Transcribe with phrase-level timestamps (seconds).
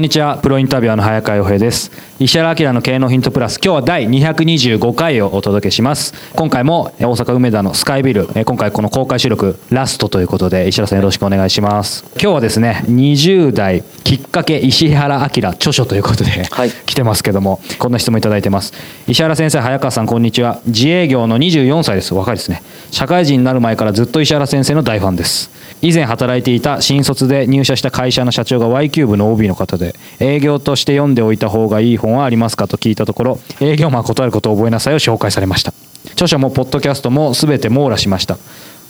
[0.00, 0.38] んにちは。
[0.38, 1.92] プロインタビュアーの早川洋平です。
[2.18, 3.58] 石原明の経営のヒントプラス。
[3.62, 6.14] 今日は第225回をお届けします。
[6.34, 12.04] 今回も大阪梅田のスカイビル今回この公開収録ラストということで石原さんよろしくお願いします。
[12.12, 18.72] 今日はですね20代きっかけ石原明著書ということで、はい、来てますけどもこんな質問いただいてます。
[19.06, 20.62] 石原先生早川さんこんにちは。
[20.64, 22.14] 自営業の24歳です。
[22.14, 22.62] 若いですね。
[22.90, 25.50] 社会人になる前からずっと石原先生の大ファンです
[25.82, 35.72] 以前働いていた新卒で入社した会社の社長が Y キューブの OB の方で営業として読んでおいた方がいい本はありますかと聞いたところ営業マン断ることを覚えなさいを紹介されました。
[36.12, 38.38] 著書もポッドキャストも全て網羅しました。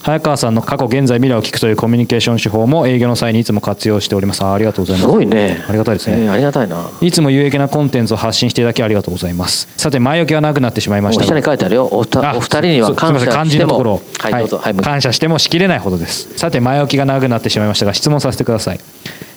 [0.02, 4.42] 早川さんの過去現在未来を聞くというコミュニケーション手法も営業の際にいつも活用しております。
[4.44, 5.06] ありがとうございます。
[5.06, 5.62] すごいね。
[5.68, 6.90] ありがたいですね、えー、ありがたいな。
[7.00, 9.68] いつも有益なコンテンツを発信していただきありがとうございます。
[9.76, 11.84] さて前置きがなくなってしまいました下に書いてあるよ。
[11.84, 14.00] おお二人には感謝しても。
[14.18, 16.38] はい、はい、感謝してもしきれないほどです。
[16.38, 18.80] さて前置きが長くなってしまいましたが質問させてください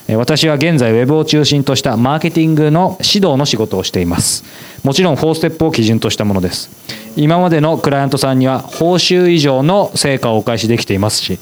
[0.10, 4.44] 私は現在ウェブを中心としたマーケティングの指導の仕事をしています。
[4.84, 6.70] もちろん4ステップを基準としたものです。
[7.16, 11.38] 今までのクライアントさんには報酬以上の成果をお返しできていますし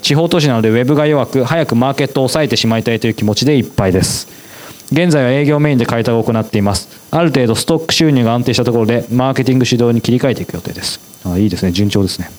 [0.00, 4.28] 地方都市なのでウェブが弱く早くマーケットを抑えてしまいたいという気持ちでいっぱいです。
[4.90, 6.88] 現在は営業メインで開拓を行っています。
[7.10, 11.00] ある程度ストック収入が安定したところでマーケティング指導に切り替えていく予定です。
[11.24, 11.72] あいいですね。
[11.72, 12.30] 順調ですね。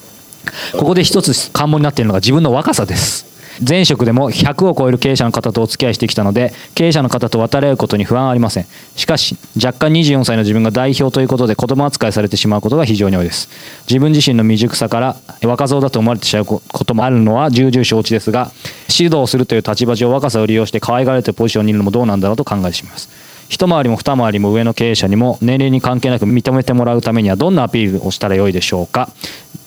[0.76, 3.33] ここで一つ関門になっているのが自分の若さです。
[3.66, 8.66] 前職でも100を超える経営者の方とお付き合いしてきたので経営者の方と渡り合うことに不安はありません。
[8.96, 13.48] しかし若干24歳の自分が代表ということで子供扱いされてしまうことが非常に多いです。
[13.88, 18.50] 自分自身の未熟さから若造だと思われてしまうこともあるのは重々承知ですが
[18.88, 23.08] 指導するという立場上若さを利用して可愛がられてるポジションにいるのもどうなんだろうと考えてしまいます。
[23.48, 29.10] 一回りも二回りも上の経営者にも年齢に関係なく認めてもらうためにはどんなアピールをしたらよいでしょうか。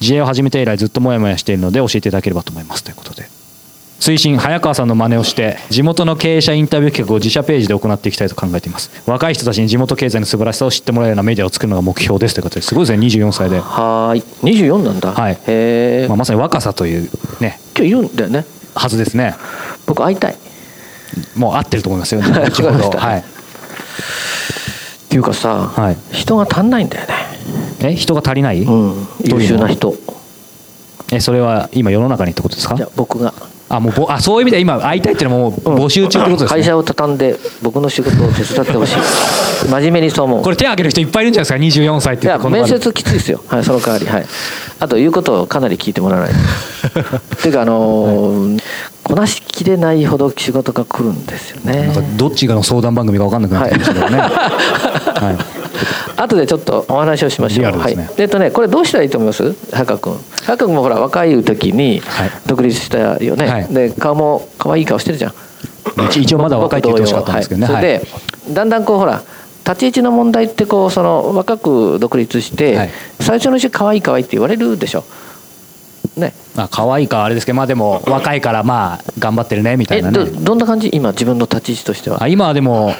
[0.01, 2.83] 自営を始めて以来ずっとモヤモヤしているので教えていただければと思います。
[2.83, 3.36] ということで。
[3.99, 8.91] 推進早川さんの真似をして地元の経営者インタビュー企画を自社ページで行っていきたいと考えています。
[9.07, 13.05] 若い人たちに地元経済の素晴らしさを知ってもらえるようなメディアを作るのが目標ですということですごいですね。
[13.07, 13.59] 24歳で。
[13.59, 14.21] はい。
[14.45, 15.11] 24なんだ。
[15.11, 15.33] はい。
[15.33, 15.37] へ
[16.03, 17.09] え、まあ、まさに若さという
[17.41, 17.59] ね。
[17.75, 18.45] 今日いるんだよね。
[18.75, 19.35] はずですね。
[19.87, 20.35] 僕会いたい。
[21.35, 22.21] もう合ってると思いますよ。
[22.23, 22.51] ねはい、っ
[25.09, 27.13] ていうかさ、はい、人が足んないんだよね。
[27.79, 27.95] え？
[27.95, 29.95] 人が足りない、うん、優秀な人。
[31.11, 32.75] えそれは今世の中にってことですか？
[32.75, 33.33] いや僕が
[33.69, 38.97] あもうあそういう意味で今会いたいっていうのはもう募集中ってことですね、会社を畳んで僕の仕事を手伝ってほしい。
[39.67, 40.43] 真面目にそう思う。
[40.43, 44.05] これ手挙げる人いっぱいいるんじゃないですか？24歳っていや面接きついですよ、はい、その代わり。
[44.05, 44.25] はい。
[44.79, 46.35] あと言うことをかなり聞いてもらわないっ
[47.41, 48.61] ていうかあのーはい、
[49.03, 51.93] こなしきれないほど仕事が来るんですよね。
[52.15, 55.66] どっちがの相談番組か分かんなくなってきましたけどね、 はい
[56.17, 59.53] 後でちょっとお話をしましょう、ね、はい、えっとねこれどうしたらいいと思います？
[59.71, 60.19] 博君。
[60.45, 62.01] 博君もほら若い時に
[62.45, 65.33] 独立したよね、はい、で顔も可愛い顔してるじゃん。
[66.15, 68.01] 一応まだ若いって言ってほしかったんですけどね、はい、で、
[68.49, 69.21] だんだんこうほら
[69.65, 72.89] 立ち位置の問題ってこうその若く独立して、
[73.19, 75.03] 最初のうち可愛い可愛いって言われるでしょ。
[76.15, 80.17] ね、まあ可愛いかあれですけどまあでも若いからまあ頑張ってるねみたいなね。
[80.17, 80.89] どどんな感じ？
[80.93, 82.23] 今自分の立ち位置としては。
[82.23, 82.93] あ今はでも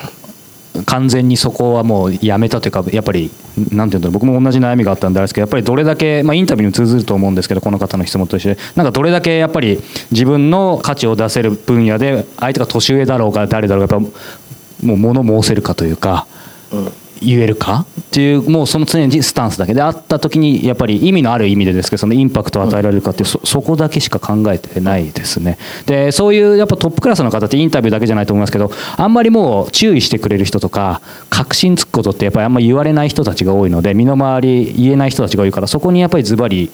[0.85, 3.31] 完全にそこはもうやめたというかやっぱり
[3.71, 9.79] なんていうんだろう僕も同じ悩みがあったんであれですけどやっぱりどれだけ、まあ、インタビューに通ずると思うんですけどこの方の質問としてなんかどれだけやっぱり
[10.11, 16.27] 自分の価値を出せる分野で相手が年上だろうが誰だろうがやっぱもう物申せるかというか。
[16.71, 16.91] うん
[17.21, 17.85] 言えるか？
[18.01, 25.57] っていうもうその常にスタンスだけであった時にやっぱり意味のある意味でですけどそのインパクトを与えられるかっていうそそこだけしか考えてないですね。
[25.85, 36.71] でそういうやっぱトップクラスの方ってインタビューだけじゃないと思いますけどあんまりもう注意してくれる人とか確信つくことってやっぱりあんまり言われない人たちが多いので身の回り言えない人たちが多いからそこにやっぱりズバリ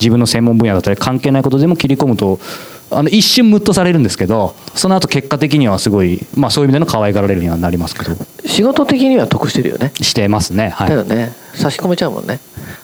[0.00, 2.40] 自分の専門分野だったり関係ないことでも切り込むと
[2.92, 8.16] あの一瞬ムッとされるんですけどその後結果的にはすごい、まあ、そういう意味での可愛がられるにはなりますけど。
[8.44, 9.92] 仕事的には得してるよね。
[10.00, 10.70] してますね。
[10.70, 10.88] はい。
[10.88, 11.32] だよね。
[11.54, 12.40] 差し込めちゃうもんね。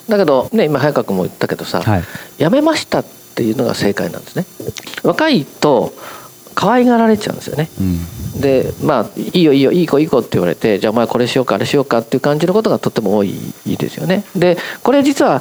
[0.09, 2.03] だけどね今早川君も言ったけどさ、はい、
[2.39, 4.47] 辞めましたっていうのが正解なんですね。
[5.03, 5.93] 若いと
[6.55, 13.33] 可愛がられちゃうんですよね、うん、でまあいいよいいよいい子いい子って言われてじゃあお前これしようかあれしようかっていう感じのことがとっても多い
[13.65, 14.25] ですよね。
[14.35, 15.41] でこれ実は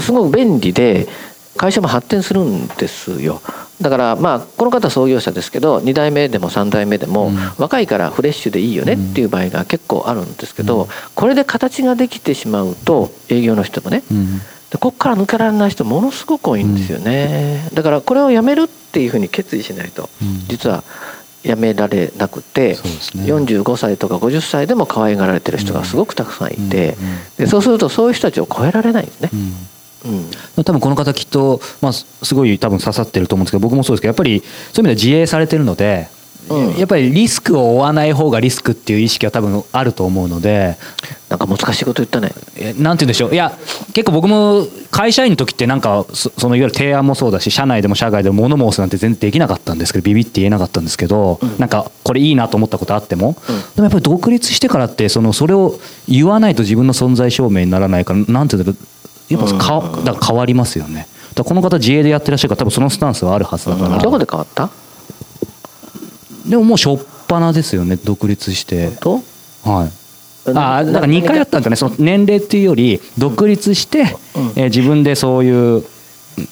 [0.00, 1.08] すごく便利で
[1.56, 3.42] 会社も発展するんですよ
[3.82, 14.02] だからまあこの方創業者ですけど2代目でも3代目でも若いからフレッシュでいいよねっていう場合が結構あるんですけどこれで形ができてしまうと営業の人もね
[14.70, 17.68] でここから抜けられない人ものすごく多いんですよね。
[17.74, 20.08] だからこれをやめるっていうふうに決意しないと
[20.48, 20.82] 実は
[21.42, 26.96] やめられなくて、45歳とか50歳でも可愛がられてる人がすごくたくさんいて
[27.36, 29.30] でそうするとそういう人たちを超えられないんですね。
[30.04, 34.40] うん、多分この方きっと、まあ、すごい多分刺さってると思うんですけど僕もそうですけどやっぱり
[34.72, 36.08] そういう意味では自営されてるので、
[36.50, 40.76] うん、やっぱりリスクを負わない方がリスクっていう意識は多分あると思うので
[41.28, 42.32] なんか難しいこと言ったね。
[42.78, 43.32] なんて言うんでしょう。
[43.32, 43.56] いや
[43.94, 55.78] 結構僕も会社員の時ってなんかそのいわゆる提案もそうだし社内でも社外でも物申すなんて全然できなかったんですけどビビって言えなかったんですけど、うん、なんかこれいいなと思ったことあっても、うん、でもやっぱり独立してからってそのそれを
[56.08, 58.91] 言わないと自分の存在証明にならないからなんて言うんだろう
[59.32, 61.06] やっぱかだから変わりますよね。
[61.34, 64.70] だこの方自営でやってらっしゃるから多分そのスタンスはあるはずだから、どこで変わった？
[66.48, 66.98] でももう初っ
[67.28, 68.90] 端ですよね独立して。
[69.64, 69.92] はい。
[70.54, 71.76] あだから2回やったんじゃない？
[71.76, 74.16] その年齢っていうより独立して、
[74.56, 75.84] え自分でそういう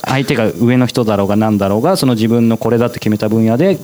[0.03, 3.79] 相手が上の人だろうが何だろうがその自分のこれだって決めた分野で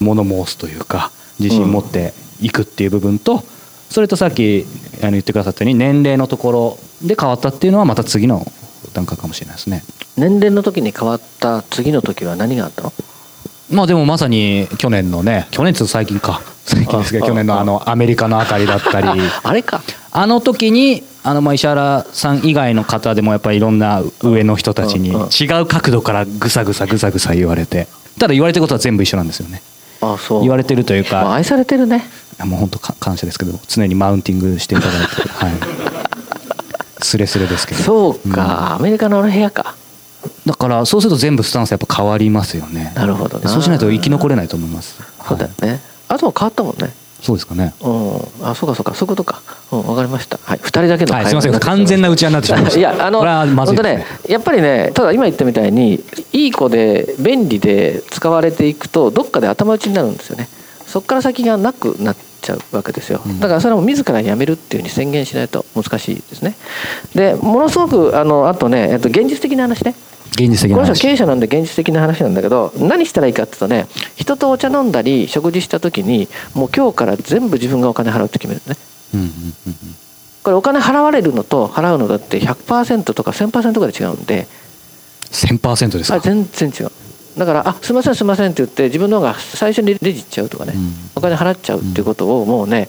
[0.00, 1.10] 物申すというか
[1.40, 2.12] 自信持って
[2.42, 3.42] いくっていう部分と、
[3.90, 4.64] それとさっき
[5.02, 8.44] あの言ってくださったように年齢のところで変わったっていうのはまた次の
[8.92, 9.82] 段階かもしれないですね。
[10.16, 12.82] 年齢の時に変わった次の時は何があった？
[12.82, 12.92] の
[13.70, 16.40] まあでもまさに去年のね去年ちょっと最近か。
[16.64, 17.64] 最近ですけど去年のあ。
[17.64, 19.08] のアメリカのあたりだったり。
[19.42, 19.82] あれか。
[20.12, 27.86] あの時にあのまあ石原さん以外の方でもやっぱりいろんな上の人たちに違う角度からぐさぐさぐさぐさ言われて。
[28.18, 29.60] ただ言われてることは全部一緒なんですよね
[30.40, 32.04] 言われてるというか、まあ、愛されてるね。
[32.44, 35.52] もう本当感謝ですけど常にマウンティングしていただいてはい。
[37.02, 37.82] スレスレですけど。
[37.82, 39.74] そうか、うん、アメリカの部屋か。
[40.44, 42.92] だからそうすると全部スタンスやっぱ変わりますよね。
[42.94, 45.00] なるほどそうしないと生き残れないと思います。
[45.26, 46.92] そうだよね、はい、あとは変わったもんね
[47.22, 47.74] そうですかね。
[47.80, 49.40] うん、あ、そうかそうか、そういうことか。
[49.72, 50.38] うん、わかりました。
[50.42, 52.78] はい、二人だけの、はい、すみません、完全な打ち合いになってしまいました。
[52.78, 56.02] いや、あの、本当ね、やっぱりね、ただ今言ったみたいに、
[56.32, 60.48] いい子で便利で使われていくと、どっかで頭打ちになるんですよね。
[60.86, 63.20] そこから先がなくなっちゃうわけですよ。
[63.40, 66.54] だからそれも自らやめるっていうふうに宣言しないと難しいですね。
[67.14, 69.94] で、ものすごくあのあとね、えっと現実的な話ね。
[70.36, 73.86] 現実的な話この人経営者なんで現実的な話なんだけど何したらいいかっていうとね
[74.16, 78.76] 人とお茶飲んだり食事した時にもう今日から全部自分がお金払うって決めるね、
[79.14, 79.32] うんうんうん、
[80.42, 84.46] これお金払われるのと払うのだって100%とか1000%ぐらい違うんで。
[85.30, 86.20] 1000%ですか？
[86.20, 86.92] 全然違う。
[87.36, 92.88] だから「あすいませんすいません」って言って自分の方が最初にレジ行っちゃうとかね、うん、お金払っちゃうっていうことをもうね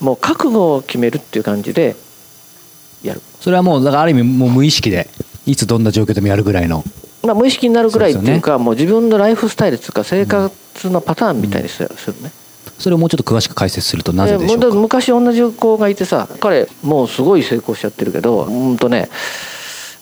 [0.00, 1.96] もう覚悟を決めるっていう感じで
[3.02, 3.22] やる。
[3.40, 5.08] それはもうだからある意味もう無意識で
[5.46, 6.84] いつどんな状況でもやるぐらいの。
[7.22, 12.30] まあ、無意識になるぐらいっていうか、うね、もう自分のライフスタイルというか生活のパターンみたいにするね、うん、
[12.78, 14.74] それをもうちょっと詳しく解説するとなぜでしょうか？
[14.74, 19.08] 昔同じ子がいてさ彼もうすごい成功しちゃってるけどうんとね、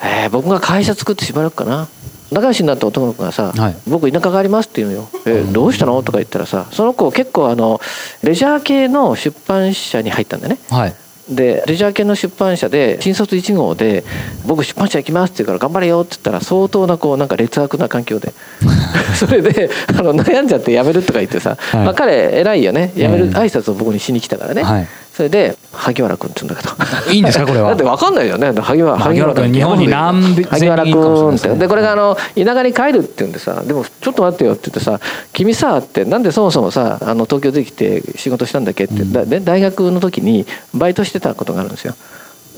[0.03, 1.89] えー、僕が会社作ってしばらくかな。
[2.33, 7.79] 仲良しになった男の子がさ「はい、僕田舎があります」って言うのよ「えー、どうしたの?」とか言ったらさその子結構あの
[8.23, 10.59] レジャー系の出版社に入ったんだよね。
[10.71, 10.95] はい
[11.29, 14.05] でレジャー系の出版社で新卒1号で
[14.45, 18.33] 「僕出版社行きます」って言うから「頑張れよ」って言ったら相当なこうなんか劣悪な環境で。
[19.15, 22.93] それであの悩んじゃって辞めるとか言ってさ、はい、まあ、彼偉いよね。
[22.97, 27.13] 辞める挨拶を僕にしに来たからね、はい、それで萩原君って言うんだけど。
[27.13, 27.69] いいんですかこれは？
[27.69, 28.51] だって分かんないよね。
[28.53, 31.55] 萩原萩原君日本に何萩原君って。
[31.57, 35.01] でこれがあの田舎に帰るって言うんでさでもちょっと待ってよって言ってさ
[35.35, 41.95] 君さってなんでそもそもさあの東京できて仕事したんだっけって、うん、で大学の時にバイトしてたことがあるんですよ。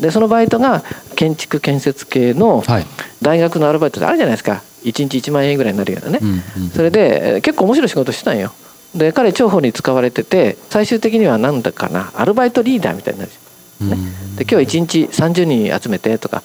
[0.00, 0.82] でそのバイトが
[1.16, 2.62] 建築建設系の
[3.20, 4.62] 大学のアルバイトってあるじゃないですか。
[4.84, 6.26] 1日1万円ぐらいになるようなね、う
[6.60, 8.52] んうん、それで結構面白い仕事してたんよ
[8.94, 13.32] で彼重宝に使われてて最終的には何だかなアルバイトリーダーみたいになる
[13.80, 13.96] ね、
[14.36, 16.42] で今日1日30人集めてとか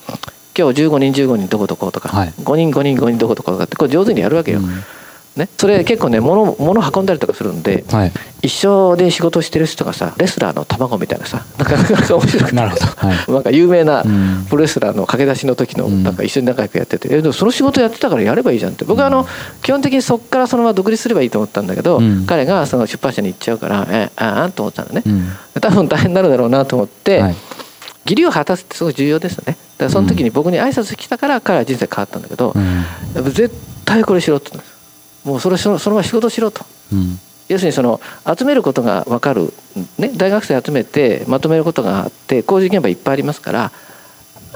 [0.58, 4.60] 今日15人15人どこどことか、はい、5人5人5人どことかとかってこれ上手にやるわけよ、
[5.39, 8.12] ね、それ結構ね物物運んだりとかするんで、はい、
[8.43, 12.55] 一緒で仕事してる人がさレスラーの卵みたいなさなんか面白くて。
[12.55, 14.03] なるほど、はい、なんか有名な
[14.50, 18.86] プロレスラーの駆け出しの時のなんか一緒に仲良くやってて、うん、えその仕事やってたからやればいいじゃんって。
[18.86, 19.25] 僕はあの
[19.63, 27.36] 基本的にそこからそのまま独立すればいいと思ったんだけど、うん、彼がその出版社に行っちゃうからえああと思ったのね、うん、多分大変になるだろうなと思って、はい、
[28.05, 29.53] 義理を果たすってすごい重要ですよね。
[29.53, 32.53] だからその時に僕に挨拶来たから彼は人生変わったんだけど、
[33.31, 33.50] 絶
[33.86, 34.79] 対これしろって言うんです
[35.24, 38.00] もうそれそのそのまま仕事しろと、うん、要するにその
[38.38, 39.52] 集めることが分かる、
[39.98, 43.72] ね、大学生集めてまとめることがあって工事現場いっぱいありますから、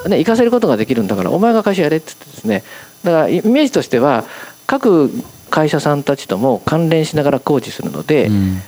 [0.08, 2.64] ね、行かせることができるんだからお前が会社やれって言ってですね。
[3.04, 4.24] だからイメージとしては
[4.68, 5.12] 各
[5.50, 8.62] 会社さんたちとも関連しながら工事するので、うん、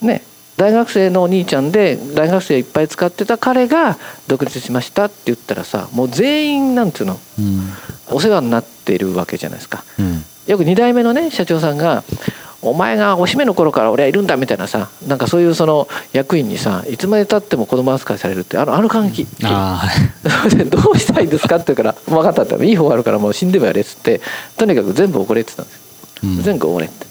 [0.00, 0.22] ね、
[0.56, 7.70] 大学生のお兄ちゃんで大学生いっぱい使ってた彼が独立しましたって言ったらさもう全員なんていうの、うん、
[8.10, 9.84] お世話になっているわけじゃないですか。
[9.98, 12.04] うんよく2代目のね社長さんが
[12.62, 19.28] 「お前がおしめの頃から俺はいるんだ」みたいなさなんかそういうその役員にさいつまでたっても子供扱いされるってあのあの感激、うん、
[20.70, 24.20] どうしたいですかって言うから「分かった」って「いい方があるからもう死んでもやれ」っつって
[24.56, 27.06] とにかく全部おごれって言ったんですよ、うん、全部おごれって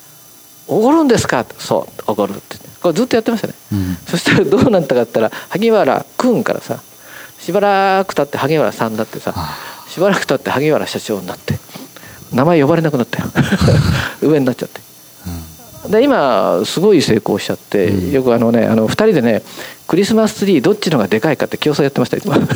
[0.68, 2.72] 「おごるんですか?」って「そうおごる」って。
[2.82, 6.80] これずっとやってましたね、うん、そしたらどうなったかって言ったら萩原君からさ
[7.38, 9.34] しばらく経って萩原さんだってさ
[9.88, 11.58] しばらく経って萩原社長になって
[12.32, 13.28] 名前呼ばれなくなったよ。
[14.22, 14.80] 上になっちゃって、
[15.84, 19.42] うん、で今すごい成功しちゃって、うん、よくあのねあの2人でね
[19.86, 22.34] クリスマスツリーどっちのがでかいかって競争やってましたいつも。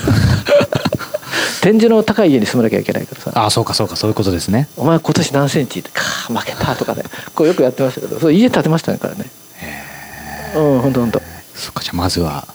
[1.62, 3.33] 天井の高い家に住まなきゃいけないからさ。
[3.35, 4.68] ああそうかそうかそういうことですね。
[4.76, 5.80] お前今年何センチ？
[5.80, 7.02] ってか負けたとかね。
[7.35, 9.25] こうよくやってましたけどそう家建てましたねからね。
[9.61, 9.85] へ
[10.54, 11.23] えうん本当本当
[11.56, 12.47] そっかじゃあまずは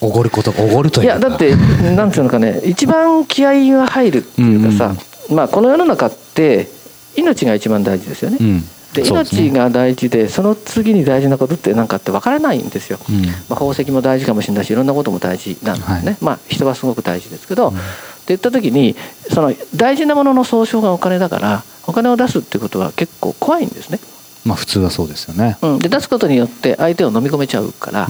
[0.00, 4.98] おごることおごるといういやだってなんていうのかね一番気合が入るっていうかさ、うんうん
[5.30, 6.68] まあ、この世の中って
[7.16, 8.38] 命が一番大事ですよね。
[8.40, 8.64] うん。
[8.94, 17.84] で命が大事でその次に大事なことって何かって分からないんですよ、うん、まあ、宝石も大事かもしれないしいろんなことも大事なんですね、はい、まあ人はすごく大事ですけど、うん、って
[18.28, 18.96] 言った時に
[19.32, 24.00] その大事なものの総称がお金だからお金を出すってことは結構怖いんですね。
[24.44, 28.08] まあ普通はそうですよね、うん、で出すことによって相手を飲み込めちゃうから、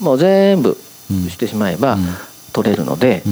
[0.00, 0.76] もう全部
[1.28, 1.98] してしまえば
[2.52, 3.22] 取れるので、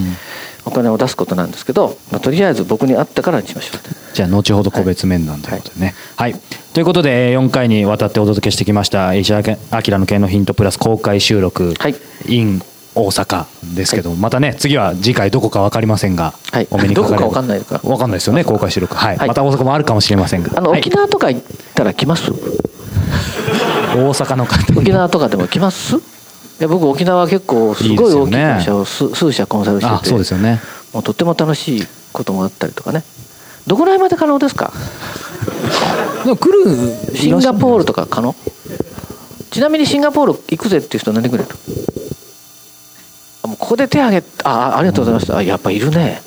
[0.64, 3.81] お金を出すことなんですけど、まあ、とりあえず僕に会ってからにしましょう
[4.14, 6.40] じゃあ後ほど個別面談ということでね、はい、はい、
[6.75, 11.95] ということで4回にわたってお届けしてきました石原明の経のヒントプラス公開収録、はい、
[12.26, 12.62] in
[12.93, 17.79] 大阪ですけど、はい、またね次は次回どこか分かりませんが、はい、お目にかかれどこか分かんないか。
[17.79, 20.50] 分かんないですよね公開収録、はい、はい、また大阪もあるかもしれませんが。
[20.57, 21.43] あの、沖縄とか行っ
[21.75, 22.33] たら来ます？
[23.95, 25.97] 大阪の方沖縄とかでも来ます？
[26.61, 30.61] や僕沖縄結構すごい大きい会社を数社コンサルしててそうですよね。
[30.93, 33.02] もうとっても楽しいこともあったりとかね。
[33.67, 34.73] どこら辺まで可能ですか？
[36.25, 38.35] でも来るシンガポールとか可能？
[39.50, 41.57] ちなみにシンガポール行くぜっていう人何人ぐらいいる？
[43.49, 45.37] もうここで手挙げあありがとうございました。
[45.38, 46.23] あやっぱいるね。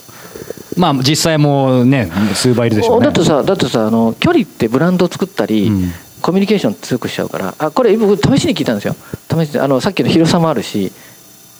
[0.75, 3.05] まあ実際もうね数倍いるでしょうね。
[3.05, 7.53] だってさだってさあの距離ってブランドを作ったり、うん、コミュニケーション強くしちゃうから。
[7.59, 8.95] あこれ僕試しに聞いたんですよ。
[9.29, 10.91] 試しにあのさっきの広さもあるし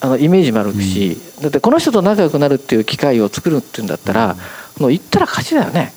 [0.02, 4.36] あのイメージもあるし、うん、だってこの人と仲良くなるっていう機会を作るっていうんだったら、
[4.78, 5.94] うん、もう行ったら勝ちだよね。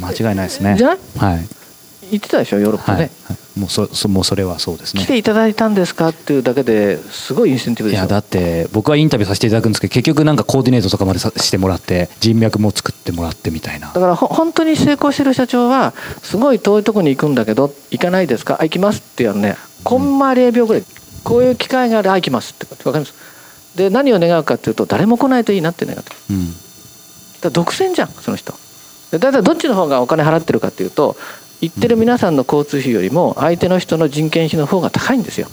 [0.00, 0.76] 間違いないですね。
[0.76, 0.98] じゃない？
[1.18, 1.48] はい
[2.10, 2.58] 言ってたでしょ？
[2.58, 3.10] ヨーロッパね、はい。
[3.28, 5.02] はい、もうそそもうそれはそうですね。
[5.02, 6.08] 来ていただいたんですか？
[6.08, 8.02] っていうだけですごいインセンティブでしょ？
[8.02, 13.92] いやだって僕はインタビューさせていただくんですけど結局なんかコーディネートとかまでさしてもらって人脈も作ってもらってみたいな。
[13.92, 18.58] だから本当に成功してる社長はすごい遠いとこに行くんだけど行かないですか？
[18.60, 20.84] あ行きますってやるねコンマ0秒ぐらい、
[21.24, 23.76] こういう機会があるあ行きますって分かります。
[23.76, 26.48] で何を願うかっていうと誰も来ないといいなって願ってうん、
[27.42, 28.52] だ独占じゃんその人。
[29.12, 31.16] だいたいどっちの方がお金払ってるかっていうと
[31.60, 35.48] 言ってる皆さんの交通費よりも相手の人の人件費の方が高いんですよ、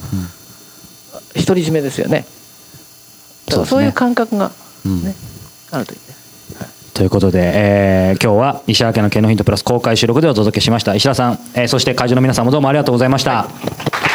[1.35, 2.25] うん、独り占めですよね。
[3.47, 4.51] だからそういう感覚が
[4.85, 5.15] ね、ね、
[5.71, 6.05] うん、あるといいね、
[6.59, 10.95] はい、ということで、えー、今日は石原家の経のヒントプラス公開収録でお届けしました。
[10.95, 13.49] 石原さん、えー、そして会場の皆さんもどうもありがとうございました、は
[14.11, 14.14] い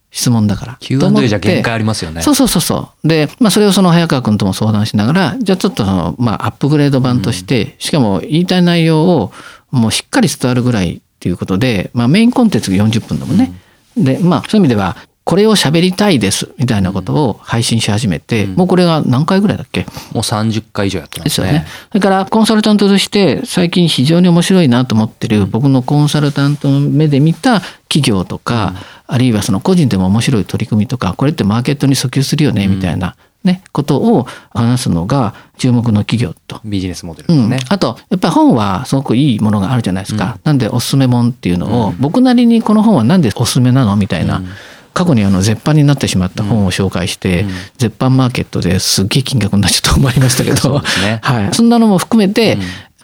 [0.11, 0.77] 質問だから。
[0.81, 2.21] Q&A じゃ限界ありますよね。
[2.21, 3.07] そうそうそうそう。
[3.07, 9.31] で、まあそれをその早川君とも相談しながら、じゃあちょっとその、まあアップグレード版として、うん、しかも言いたい内容を
[9.71, 13.53] もうしっかり伝わるぐらいっていうことで、まあメインコンテンツが40分だもんね。
[13.97, 19.81] うん、で、まあそういう意味では、これを喋りたいですみたいなことを配信し始めて、うん、もうこれが何回ぐらいだっけ？
[19.81, 19.85] も
[20.15, 21.47] う30回以上やってますね。
[21.47, 21.65] ですよね。
[21.89, 28.73] それからコンサルタントとして最近非常に面白いなと思ってる、僕のコンサルタントの目で見た企業とか、
[29.07, 33.15] あるいはその個人でも面白い取り組みとか、これってマーケットに訴求するよね、みたいな。
[33.43, 36.61] ね、ことを話すのが注目の企業と。
[36.63, 37.73] ビジネスモデルですね、うん。
[37.73, 40.33] あと、やっぱり本はすごくいいものがあるじゃないですか。
[40.35, 43.95] うん、なんでおすすめもんっていうのを、僕なりにこの本はなんでおすすめなの？
[43.95, 44.43] みたいな。
[44.93, 47.45] 過去にあの絶版になってしまった本を紹介して、
[47.77, 51.53] 絶版マーケットですっげえ金額になっちゃったと思いましたけど、ね、はい。
[51.53, 52.57] そんなのも含めて、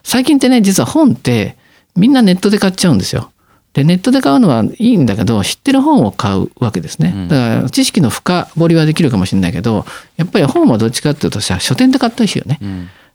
[0.04, 1.58] 最近ってね、実は本って
[1.96, 3.32] みんなネットで買っちゃうんですよ。
[3.74, 7.28] で、ネットで買うのはいいんだけど、知ってる本を買うわけですね。
[7.30, 12.60] だから知識の深掘りはできるかもしれないけど、やっぱり本はどっちかっていうとさ、書店で買ったりしいよね。
[12.62, 12.90] うん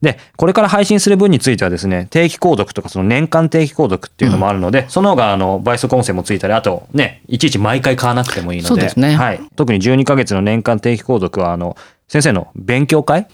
[0.00, 9.16] で、これから配信する分についてはですね、定期購読とかその年間定期購読っていうのもあるので、うん、その方があの倍速音声もついたり、あとね、いちいち毎回買わなくてもいいので、そうですね。
[9.16, 9.40] はい。
[9.56, 11.76] 特に12ヶ月の年間定期購読は、あの、
[12.08, 13.28] 先生の勉強会？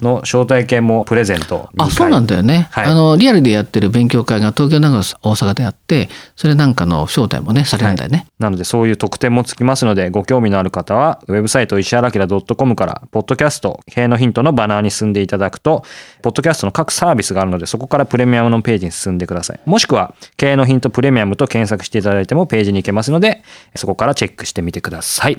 [0.00, 15.84] の招待券もプレゼント、はい、あそうなんだよね、はい、あのリアルでやってる勉強会が東京長野大阪であってそれなんかの招待もねされるんだよね、はい、なのでそういう特典もつきますのでご興味のある方はウェブサイト石原明 .com からポッドキャスト経営のヒントのバナーに進んでいただくと
[16.20, 19.60] ポッドキャストの各サービスがあるのでそこからプレミアムのページに進んでください。
[19.64, 23.42] もしくは経営のヒントプレミアムと検索していただいてもページに行けますので
[23.76, 25.38] そこからチェックしてみてください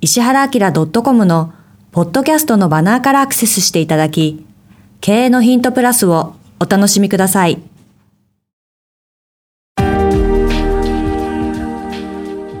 [0.00, 0.60] 石原明
[1.02, 1.54] .com の
[1.90, 4.44] ポッドキャストのバナーからアクセスしていただき、
[5.00, 7.62] 経営のヒントプラスをお楽しみください。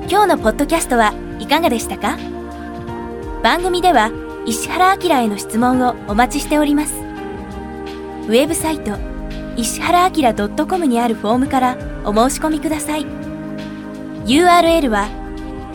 [0.08, 2.16] 今日のポッドキャストはいかがでしたか？
[3.42, 4.10] 番組では
[4.46, 6.94] 石原明への質問をお待ちしております。
[6.94, 8.96] ウェブサイト
[9.56, 10.32] 石原明
[10.66, 13.04] .com にあるフォームからお申し込みください。
[14.24, 15.25] URL は